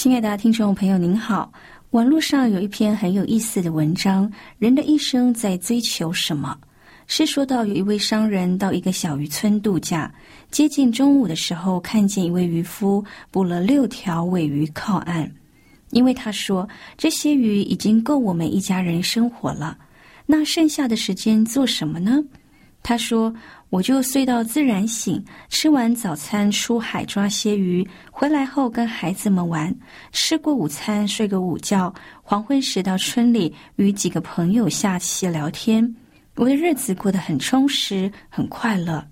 [0.00, 1.52] 亲爱的听众朋友，您好。
[1.90, 6.56] 网络上有一篇很有意思的文章，《人的一生在追求什么》。
[7.08, 10.08] 是说到有一位商人到一个小渔村度假，
[10.52, 15.28] 接近中午的时候，看见一位渔夫捕了六条尾鱼靠岸，
[15.90, 19.76] 因为他说这些鱼已经够我们一家人生活了。
[20.26, 22.22] 那剩下的时间做什么呢？
[22.88, 23.30] 他说。
[23.70, 29.76] 我就睡到自然醒，吃完早餐出海抓些鱼，回来后跟孩子们玩，
[30.10, 35.94] 吃过午餐睡个午觉，黄昏时到村里与几个朋友下棋聊天，
[36.36, 39.06] 我的日子过得很充实，很快乐。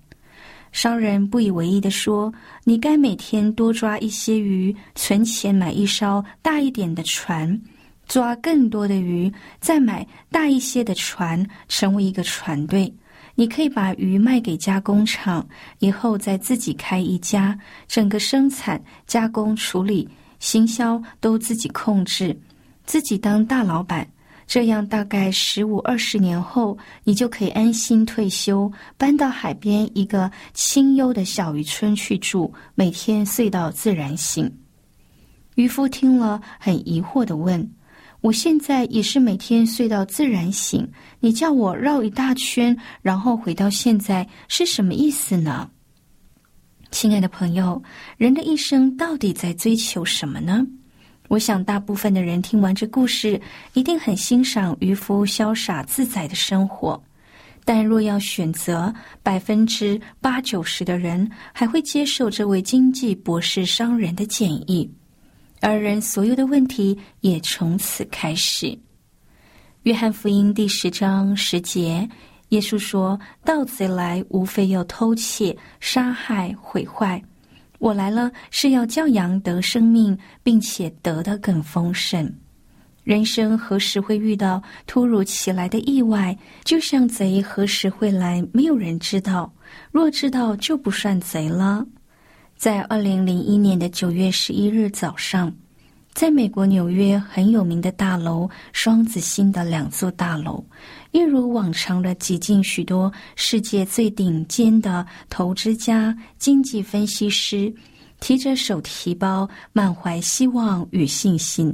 [0.71, 2.33] 商人不以为意地说
[2.65, 7.61] ：“你该每天多抓一些鱼，存钱买一艘大一点的船，
[8.07, 12.91] 抓更多的鱼，再买大一些的船，成为一个船队。”
[13.39, 17.55] 你可以把鱼卖给加工厂，以后再自己开一家，
[17.87, 20.09] 整个生产、加工、处理、
[20.39, 22.35] 行销都自己控制，
[22.83, 24.07] 自己当大老板。
[24.47, 34.51] 这样大概十五二十年后，你就可以安心退休，搬到海边一个清幽的小渔村去住，每天睡到自然醒。
[35.53, 37.71] 渔夫听了，很疑惑的问。
[38.21, 40.87] 我现在也是每天睡到自然醒，
[41.19, 45.69] 你叫我绕一大圈，然后回到现在，是什么意思呢？
[46.89, 47.81] 亲爱的朋友，
[48.17, 50.65] 人的一生到底在追求什么呢？
[51.27, 53.39] 我想，大部分的人听完这故事，
[53.73, 57.01] 一定很欣赏渔夫潇洒自在的生活。
[57.65, 64.89] 但若要选择，百分之八九十的人还会接受这位经济博士商人的建议。
[65.59, 68.77] 而人所有的问题也从此开始。
[69.83, 72.07] 约翰福音第十章十节，
[72.49, 77.21] 耶稣说：“盗贼来，无非要偷窃、杀害、毁坏。
[77.79, 82.31] 我来了，是要教养得生命，并且得的更丰盛。
[83.03, 86.37] 人生何时会遇到突如其来的意外？
[86.63, 89.51] 就像贼何时会来，没有人知道。
[89.91, 91.85] 若知道，就不算贼了。”
[92.57, 95.53] 在二零零一年的九月十一日早上，
[96.15, 100.65] 在美国纽约很有名的大楼双子星的两座大楼，
[101.11, 107.71] 一如往常的挤进许多世界最顶尖的投资家、经济分析师，
[108.19, 111.71] 提着手提包，满怀希望与信心，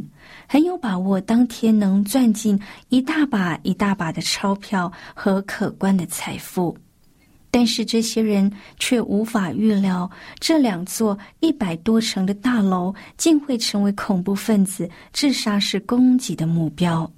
[0.49, 6.77] 很有把握当天能赚进一大把一大把的钞票和可观的财富。
[7.55, 10.09] 但是这些人却无法预料，
[10.39, 17.09] 这两座一百多层的大楼竟会成为恐怖分子自杀式攻击的目标，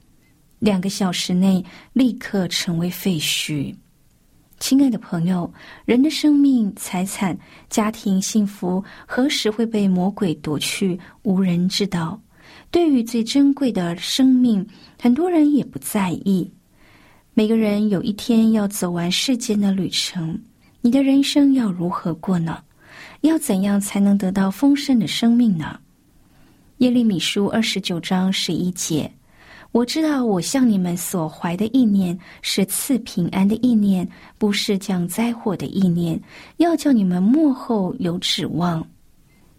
[0.60, 3.74] 两个小时内立刻成为废墟。
[4.60, 5.50] 亲爱的朋友，
[5.86, 7.38] 人的生命、财产、
[7.70, 12.20] 家庭幸福何时会被魔鬼夺去，无人知道。
[12.70, 14.68] 对于最珍贵的生命，
[15.02, 16.52] 很多人也不在意。
[17.38, 20.40] 每个人有一天要走完世间的旅程，
[20.80, 22.64] 你的人生要如何过呢？
[23.22, 25.78] 要怎样才能得到丰盛的生命呢？
[26.78, 29.12] 耶利米书二十九章十一节：
[29.74, 36.18] 我知道我向你们所怀的意念是赐平安的意念，不是降灾祸的意念，
[36.56, 38.82] 要叫你们幕后有指望。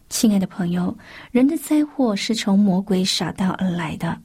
[0.09, 0.97] 亲爱的朋友，
[1.31, 4.19] 人的灾祸是从魔鬼撒旦而来的。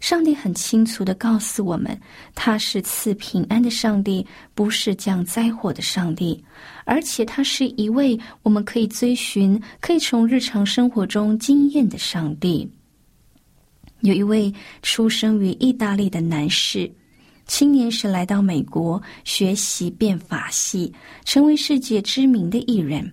[0.00, 1.98] 上帝很清楚的告诉我们，
[2.34, 6.42] 他是赐平安的上帝，不是降灾祸的上帝。
[6.84, 12.70] 而且，他是一位我们可以追寻、可以从日常生活中经验的上帝。
[14.00, 14.52] 有一位
[14.82, 16.88] 出生于意大利的男士，
[17.46, 20.92] 青年时来到美国学习变法系，
[21.24, 23.10] 成为世界知名的艺人。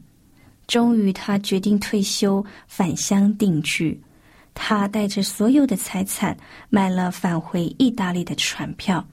[0.67, 3.99] 终于，他决定退休，返乡定居。
[4.53, 6.35] 他带着所有的财产
[6.69, 9.05] 买了返回意大利的船票，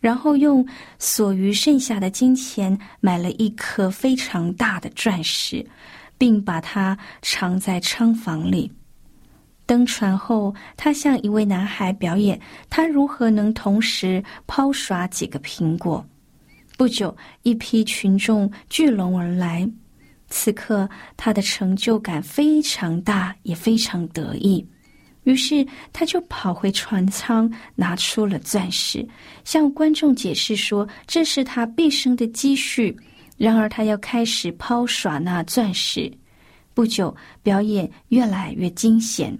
[0.00, 0.66] 然后用
[0.98, 5.64] 所余剩下的金钱买了一颗非常大的钻石，
[6.18, 8.70] 并把它藏在仓房里。
[9.66, 16.04] 登船后，他向一位男孩表演他如何能同时抛耍几个苹果。
[16.76, 19.70] 不久，一批群众聚拢而来。
[20.28, 24.66] 此刻，他的成就感非常大，也非常得意。
[25.24, 29.06] 于是，他就跑回船舱，拿出了钻石，
[29.44, 32.96] 向观众解释说：“这是他毕生的积蓄。”
[33.36, 36.10] 然而，他要开始抛耍那钻石。
[36.72, 39.38] 不久，表演越来越惊险，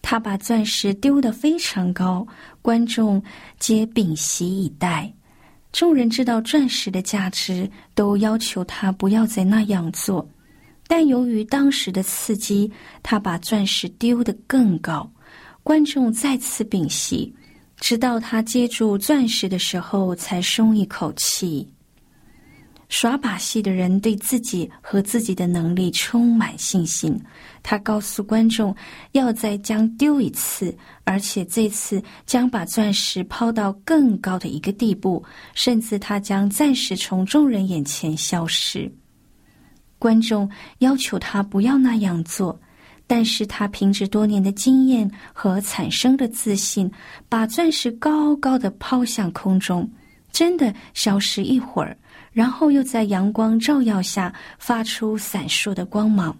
[0.00, 2.26] 他把钻石丢得非常高，
[2.62, 3.22] 观众
[3.58, 5.12] 皆屏息以待。
[5.72, 10.26] 众人知道钻石的价值，都要求他不要再那样做。
[10.90, 12.68] 但由于当时的刺激，
[13.00, 15.08] 他把钻石丢得更高。
[15.62, 17.32] 观众再次屏息，
[17.76, 21.72] 直到他接住钻石的时候，才松一口气。
[22.88, 27.16] 耍把戏的人对自己和自己的能力充满信心。
[27.62, 28.74] 他告诉观众，
[29.12, 38.92] 要再将丢一次，而且这次将把钻石抛到更高的一个地步，甚至他将暂时从众人眼前消失。
[40.00, 42.60] 观众要求他不要那样做。
[43.06, 46.88] 但是他凭着多年的经验和产生的自信，
[47.28, 49.90] 把钻石高高的抛向空中，
[50.30, 51.98] 真的消失一会儿，
[52.30, 56.36] 然后又在阳光照耀下发出闪烁的光芒。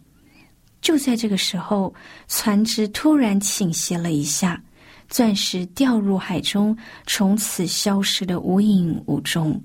[0.80, 1.92] 就在这个时候，
[2.28, 4.62] 船只突然倾斜了一下，
[5.08, 9.60] 钻石掉入海中，从此消失的无影无踪。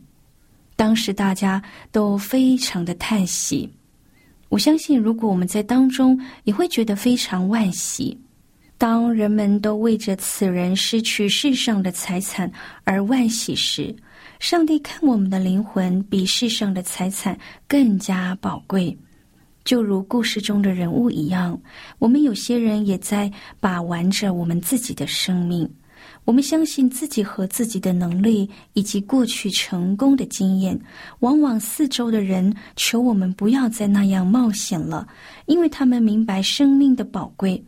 [0.75, 3.71] 当时大家都非常的叹息。
[4.55, 8.17] 我相信，如果我们在当中，也会觉得非常惋惜。
[8.77, 12.49] 当人们都为着此人失去世上的财产
[12.85, 13.93] 而惋惜时，
[14.39, 17.37] 上帝看我们的灵魂比世上的财产
[17.67, 18.97] 更加宝贵。
[19.65, 21.61] 就如故事中的人物一样，
[21.99, 23.29] 我们有些人也在
[23.59, 25.69] 把玩着我们自己的生命。
[26.25, 30.77] 我们相信自己和自己的能力，以及过去成功的经验。
[31.19, 35.07] 往往四周的人求我们不要再那样冒险了，
[35.45, 37.63] 因为他们明白生命的宝贵。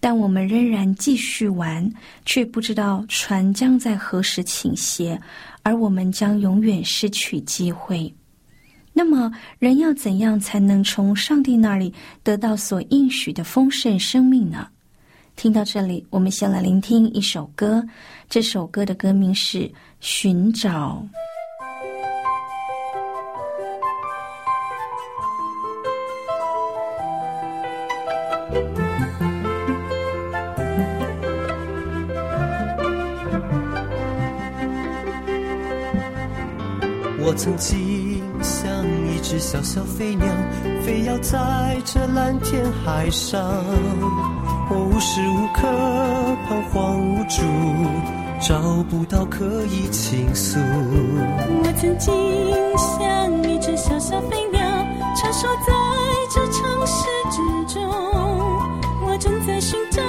[0.00, 1.92] 但我们仍然继续玩，
[2.24, 5.20] 却不知道船将在何时倾斜，
[5.62, 8.14] 而我们将永远失去机会。
[8.92, 14.68] 那么，人要怎样才能从上帝那里得到所应许的丰盛生命呢？
[15.38, 17.80] 听到这里，我们先来聆听一首歌。
[18.28, 19.60] 这首歌的歌名是
[20.00, 21.00] 《寻找》。
[37.20, 40.26] 我曾经像一只小小飞鸟，
[40.88, 41.38] 飞摇在
[41.84, 43.38] 这蓝天海上。
[44.70, 45.68] 我无时无刻
[46.48, 47.42] 彷徨无助，
[48.40, 50.58] 找不到可以倾诉。
[50.58, 52.10] 我曾经
[52.78, 54.62] 像一只小小飞鸟，
[55.14, 55.74] 穿梭在
[56.32, 57.84] 这城市之中。
[59.06, 60.00] 我正在寻找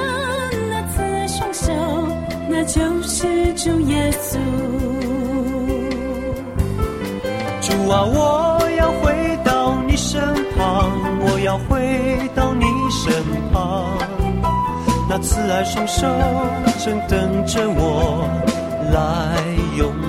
[0.69, 1.73] 那慈爱双手，
[2.47, 4.37] 那就是主耶稣。
[7.59, 8.48] 主啊，我
[11.49, 13.11] 要回到你身
[13.51, 13.97] 旁。
[15.09, 16.05] 那慈爱双手
[16.77, 18.29] 正等着我
[18.93, 19.43] 来
[19.75, 20.08] 拥抱。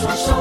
[0.00, 0.39] 双手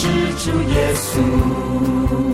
[0.00, 0.06] 是
[0.50, 2.29] 主耶稣。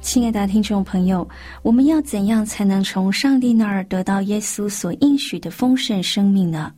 [0.00, 1.28] 亲爱的听众朋友，
[1.62, 6.72] 我们要怎样才能从上帝那儿得到耶稣所应许的丰盛生命呢？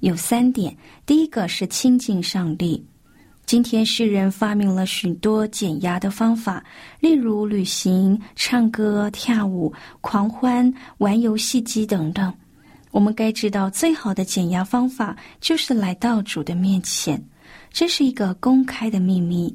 [0.00, 0.74] 有三点。
[1.04, 2.82] 第一个是亲近上帝。
[3.44, 6.64] 今天世人发明了许多减压的方法，
[6.98, 12.32] 例如旅行、唱歌、跳舞、狂欢、玩游戏机等等。
[12.90, 17.22] 我们该知道，最好的减压方法就是来到主的面前，
[17.70, 19.54] 这是一个公开的秘密。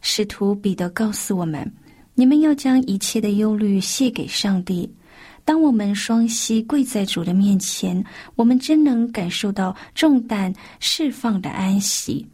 [0.00, 1.70] 使徒彼得告诉我们。
[2.18, 4.90] 你们要将一切的忧虑卸给上帝。
[5.44, 8.02] 当我们双膝跪在主的面前，
[8.34, 12.26] 我们真能感受到重担释放的安息。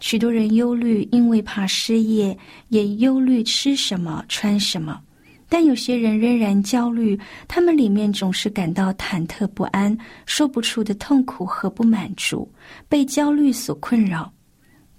[0.00, 2.36] 许多人忧虑，因为怕失业，
[2.68, 5.00] 也忧虑吃什么、穿什么。
[5.48, 12.50] 但有些人仍然焦虑，他们里面总是感到忐忑不安，说不出的痛苦和不满足，
[12.88, 14.32] 被焦虑所困扰。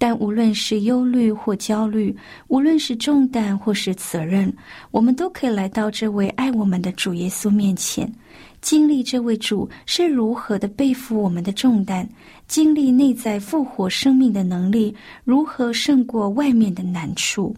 [0.03, 2.13] 但无论是忧虑或焦虑，
[2.49, 4.53] 无论是重担或是责任，
[4.91, 8.13] 我们都可以来到这位爱我们的主耶稣面前，
[8.59, 12.05] 经历这位主是如何的背负我们的重担，
[12.49, 14.93] 经历内在复活生命的能力
[15.23, 17.55] 如何胜过外面的难处。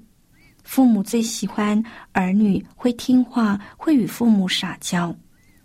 [0.62, 5.12] 父母最喜欢儿女会听话，会与父母撒娇。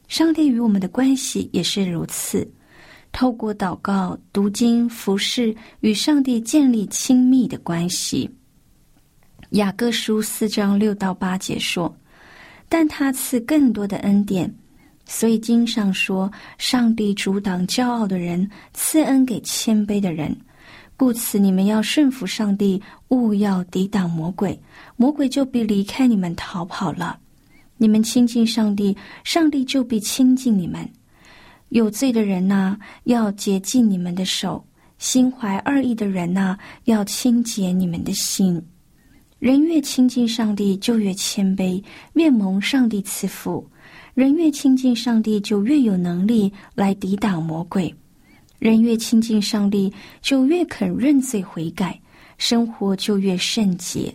[0.08, 2.50] 上帝与我们的关系也是如此。
[3.12, 8.30] 透过祷告、读经、服侍，与上帝建立亲密的关系。
[9.50, 11.92] 雅各书四章六到八节说
[12.68, 14.52] ：“但他赐更多的恩典，
[15.06, 20.34] 所以经上说，上帝阻挡骄傲的人，赐恩给谦卑的人。
[20.96, 24.56] 故此，你们要顺服上帝，勿要抵挡魔鬼，
[24.96, 27.18] 魔鬼就必离开你们逃跑了。
[27.76, 30.88] 你们亲近上帝，上帝就必亲近你们。”
[31.70, 34.62] 有罪的人呐，要洁净你们的手；
[34.98, 38.60] 心怀二意的人呐，要清洁你们的心。
[39.38, 41.82] 人越亲近上帝，就越谦卑，
[42.14, 43.64] 越蒙上帝赐福。
[44.14, 47.94] 人越亲近上帝，就越有能力来抵挡魔鬼。
[48.58, 51.98] 人越亲近上帝，就越肯认罪悔改，
[52.36, 54.12] 生活就越圣洁。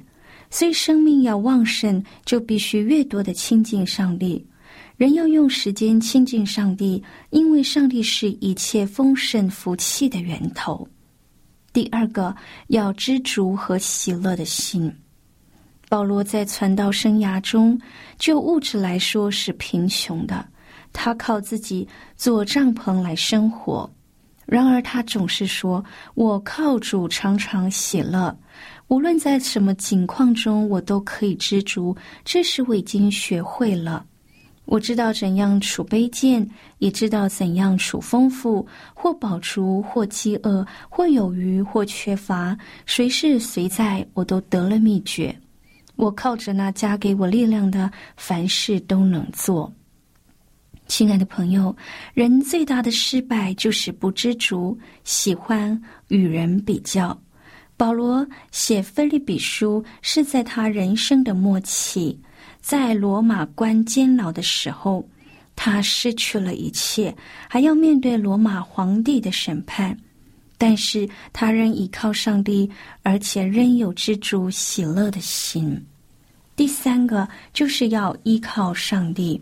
[0.51, 4.45] 所以，生命要旺盛，就必须越多的亲近上帝。
[4.97, 10.87] 人要用时间亲近上帝，因为上帝是一切丰盛福气的源头。
[11.73, 12.33] 第二个，
[12.67, 14.89] 要知足和喜乐的心。
[15.89, 17.77] 保罗在传道生涯中，
[18.17, 20.47] 就物质来说是贫穷的，
[20.93, 21.85] 他靠自己
[22.15, 23.89] 做帐篷来生活。
[24.45, 25.83] 然而他总是说
[26.15, 28.33] ：“我靠主常常喜乐，
[28.87, 31.93] 无论在什么境况中，我都可以知足。
[32.23, 34.05] 这是我已经学会了。”
[34.65, 36.47] 我知道怎样处卑贱，
[36.79, 42.57] 也知道怎样处丰富，或饱足，或饥饿，或有余，或缺乏。
[42.85, 45.35] 谁是谁在，我都得了秘诀。
[45.95, 49.71] 我靠着那加给我力量的，凡事都能做。
[50.87, 51.75] 亲爱的朋友，
[52.13, 57.17] 人最大的失败就是不知足，喜欢与人比较。
[57.77, 62.17] 保罗写《菲利比书》是在他人生的末期，
[62.65, 65.07] 在罗马关监牢的时候，
[65.55, 67.15] 他失去了一切，
[67.47, 69.95] 还要面对罗马皇帝的审判。
[70.57, 72.67] 但是他仍依靠上帝，
[73.03, 75.79] 而且仍有知足喜乐的心。
[76.55, 79.39] 第三个就是要依靠上帝。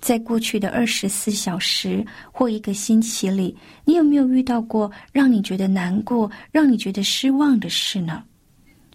[0.00, 3.54] 在过去的二十四小时或一个星期里，
[3.84, 8.24] 你有没有遇到过让你觉得难过、让你觉得失望的事呢？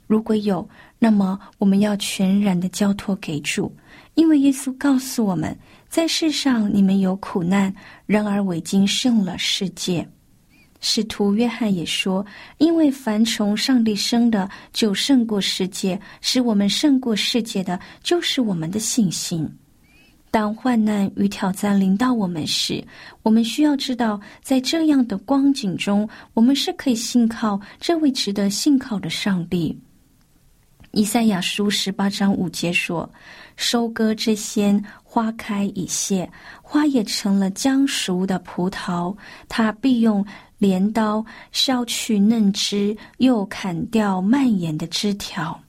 [0.07, 0.67] 如果有，
[1.05, 3.71] 那么我们要全然的交托给主，
[4.15, 5.55] 因为耶稣告诉我们
[5.87, 7.71] 在世上你们有苦难，
[8.07, 10.09] 然而我已经胜了世界。
[10.81, 12.25] 使徒约翰也说
[12.57, 19.47] ：“因为凡从上帝生的，就胜过世界；使我们胜过世界的，就是我们的信心。”
[20.31, 22.83] 当患难与挑战临到我们时，
[23.21, 29.79] 我们需要知道，在这样的光景中，我们是可以信靠这位值得信靠的上帝。
[30.95, 33.07] 以赛亚书十八章五节说
[33.57, 39.13] ：“收割之先，花开已谢，花也成了将熟的葡萄。
[39.49, 40.25] 他必用
[40.57, 45.59] 镰刀削去嫩枝，又砍掉蔓延的枝条。”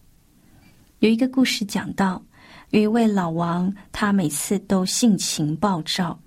[1.00, 2.23] 有一个故事讲到。
[2.71, 6.18] 有一位老王，他每次都性情暴躁。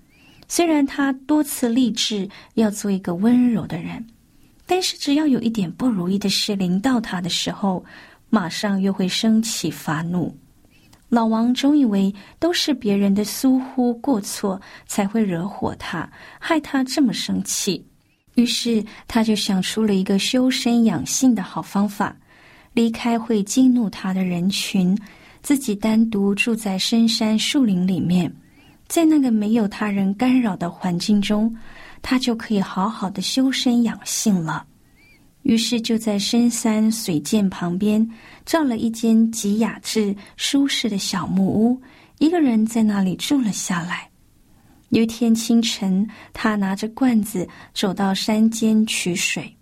[0.48, 4.04] 虽然他多次立志要做一个温柔的人，
[4.66, 7.84] 但是只要有一点不如意的事临到他的时候，
[8.30, 10.34] 马上又会生气发怒。
[11.08, 16.08] 老王总以为都是别人的疏忽过错才会惹火他，
[16.38, 17.84] 害他这么生气。
[18.36, 22.16] 于是他就想出了一个修身养性的好方法，
[22.72, 24.96] 离开会激怒他的人群。
[25.42, 28.30] 自己单独住在深山树林里面，
[28.86, 31.52] 在那个没有他人干扰的环境中，
[32.02, 34.64] 他就可以好好的修身养性了。
[35.42, 38.06] 于是就在深山水涧旁边
[38.44, 41.80] 造了一间极雅致、舒适的小木屋，
[42.18, 44.08] 一个人在那里住了下来。
[44.90, 49.56] 有一天清晨，他拿着罐子走到山间取水，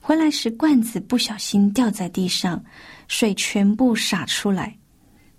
[0.00, 2.62] 回来时罐子不小心掉在地上，
[3.08, 4.76] 水全部洒出来。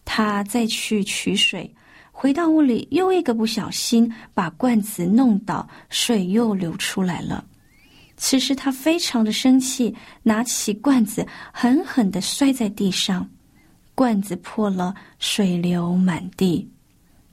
[0.03, 1.71] 他再去取水，
[2.11, 7.45] 回到屋里，又一个不小心把罐子弄倒，水又流出来了。
[8.21, 13.27] 此时他非常的生气，拿起罐子狠狠的摔在地上，
[13.95, 16.69] 罐子破了，水流满地。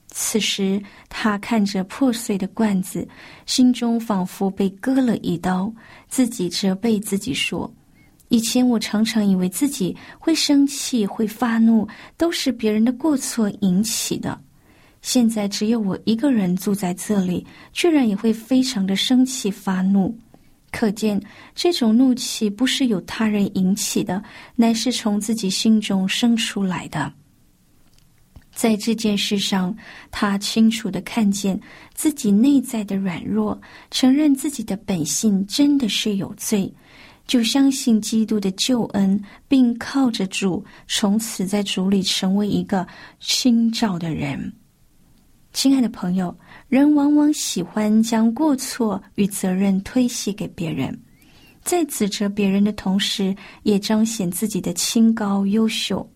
[0.07, 3.05] 此时他看着破碎的罐子，
[3.45, 5.71] 心中仿佛被割了一刀，
[6.07, 7.69] 自己责备自己说。
[8.29, 14.39] 以前我常常以为自己会生气、会发怒，都是别人的过错引起的。
[15.01, 20.17] 现在只有我一个人住在这里，居然也会非常的生气发怒。
[20.71, 21.21] 可见
[21.55, 24.21] 这种怒气不是由他人引起的，
[24.55, 27.11] 乃是从自己心中生出来的。
[28.53, 29.75] 在这件事上，
[30.09, 31.59] 他清楚的看见
[31.93, 33.59] 自己内在的软弱，
[33.91, 36.73] 承认自己的本性真的是有罪。
[37.27, 42.87] 就相信基督的救恩，并靠着主，从此在主里成为一个
[43.19, 44.51] 新造的人。
[45.57, 50.95] 亲爱的朋友，人往往喜欢将过错与责任推卸给别人，
[51.63, 56.07] 在指责别人的同时，也彰显自己的清高优秀。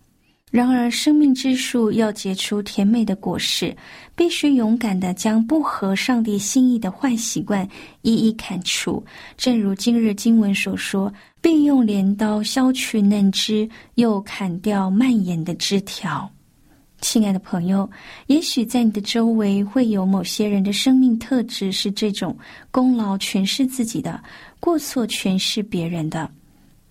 [0.51, 3.75] 然而，生命之树要结出甜美的果实，
[4.15, 7.67] 必须勇敢的将不合上帝心意的坏习惯
[8.03, 9.03] 一一砍除。
[9.37, 16.31] 正如今日经文所说，并用镰刀削去嫩枝，又砍掉蔓延的枝条。
[17.01, 17.89] 亲爱的朋友，
[18.27, 22.37] 也许在你的周围会有某些人的生命特质是这种：
[22.69, 24.23] 功劳全是自己的，
[24.59, 26.29] 过错全是别人的。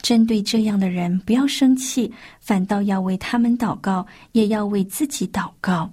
[0.03, 5.91] 针对这样的人，不要生气，反倒要为他们祷告，也要为自己祷告。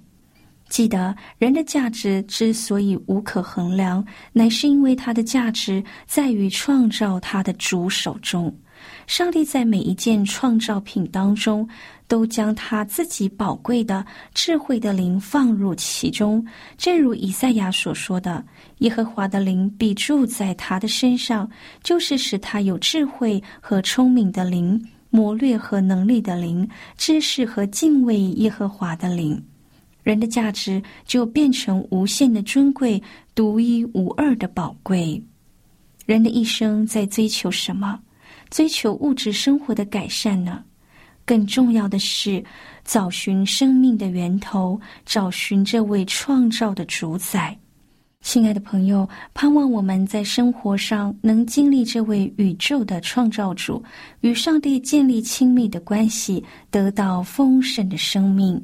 [0.68, 8.54] 记得，人的价值之所以无可衡量，乃是因为他的价值在于创造他的主手中。
[9.06, 11.68] 上帝在每一件创造品当中，
[12.06, 16.44] 都将他自己宝贵的智慧的灵放入其中，
[16.76, 18.44] 正如以赛亚所说的
[18.78, 21.48] ：“耶和华的灵必住在他的身上，
[21.82, 29.42] 就是使他有智慧和聪明的灵，谋略和能力的灵，知识和敬畏耶和华的灵。”
[30.04, 33.02] 人的价值就变成无限的尊贵、
[33.34, 35.22] 独一无二的宝贵。
[36.06, 38.00] 人的一生在追求什么？
[38.50, 40.62] 追求物质生活的改善呢？
[41.24, 42.42] 更重要的是，
[42.84, 47.58] 找寻生命的源头，找寻这位创造的主宰。
[48.22, 53.82] 亲爱的朋友，盼望我们在生活上能经历这位宇宙的创造主，
[54.22, 58.60] 与上帝建立亲密的关系，得到丰盛的生命。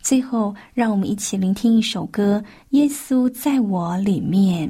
[0.00, 4.68] 最后，让我们一起聆听一首歌：《耶稣在我里面》。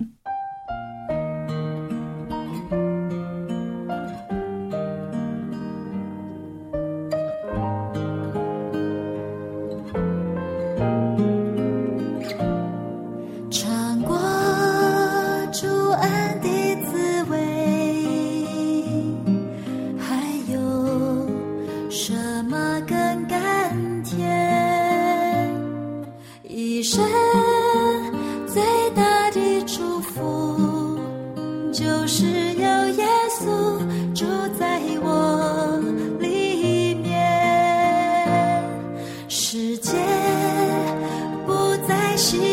[42.30, 42.51] 不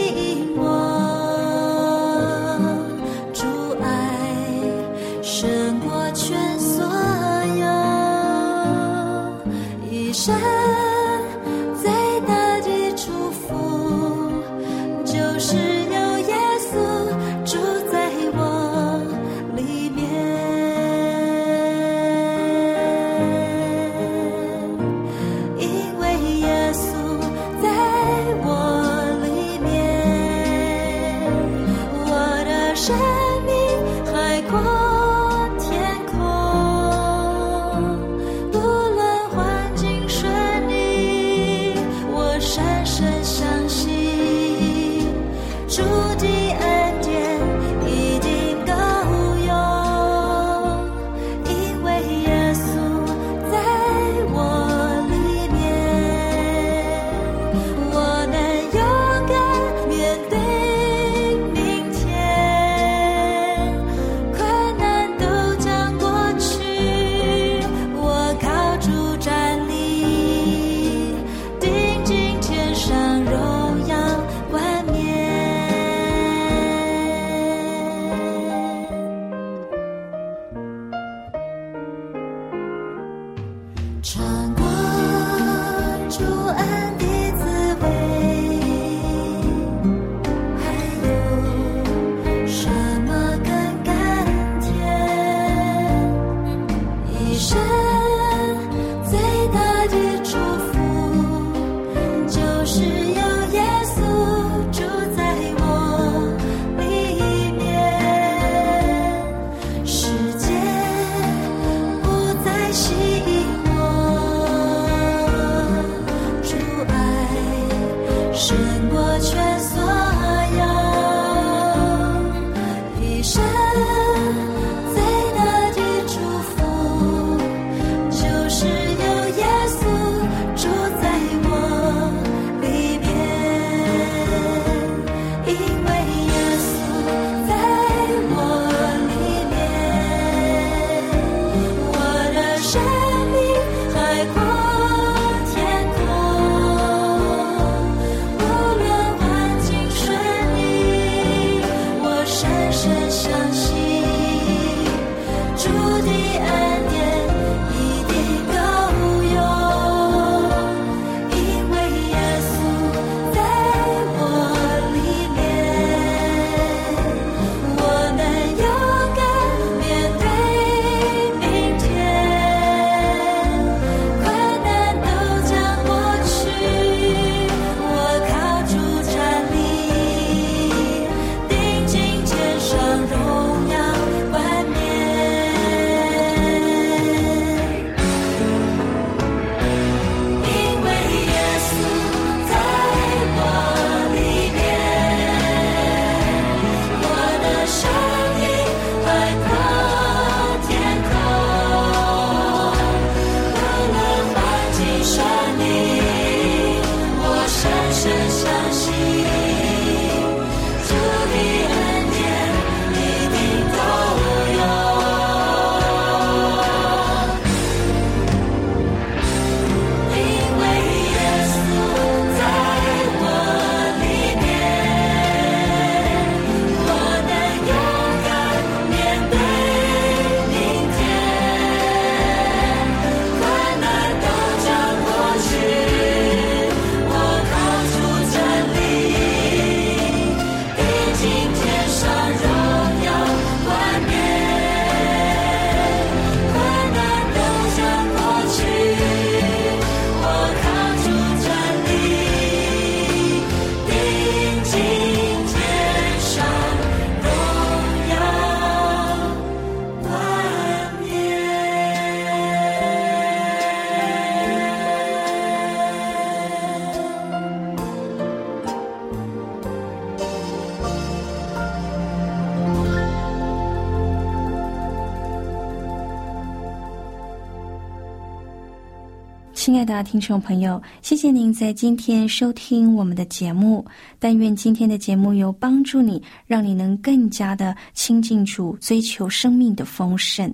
[279.69, 283.85] 亲爱的听众朋友，谢谢您在今天收听我们的节目。
[284.17, 290.51] 但愿今天的节目有帮助你，让你能更加的亲近主，追求生命的丰盛。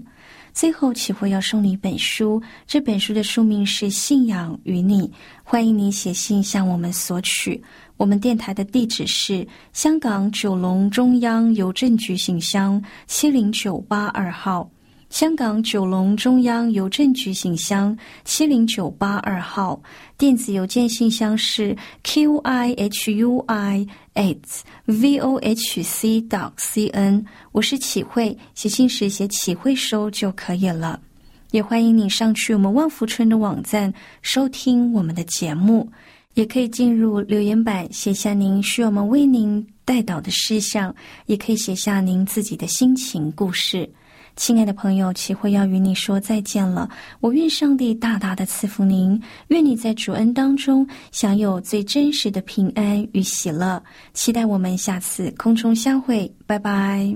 [0.53, 5.07] 最后，启慧要送你一本书，这本书的书名是《信仰与你》，
[5.45, 7.63] 欢迎你写信向我们索取。
[7.95, 14.69] 我们电台的地址是香港九龙中央邮政局信箱七零九八二号。
[15.15, 19.81] 香港九龙中央邮政局信箱七零九八二号，
[20.17, 21.73] 电子邮件信箱是
[22.03, 24.37] q i h u i at
[24.83, 27.25] v o h c dot c n。
[27.53, 30.99] 我是启慧，写信时写启慧收就可以了。
[31.51, 35.89] 也欢迎你上去我们万福村的网站收听我们的节目，
[36.33, 40.93] 也可以进入留言板写下您需要我们为您带导的事项，
[41.27, 43.89] 也可以写下您自己的心情故事。
[44.35, 46.89] 亲爱的朋友，齐慧要与你说再见了。
[47.21, 53.81] 我愿上帝大大的赐福您，愿你在主恩当中享有最真实的平安与喜乐。
[54.13, 57.15] 期待我们下次空中相会，拜拜。